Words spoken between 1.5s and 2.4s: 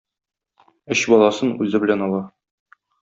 үзе белән ала.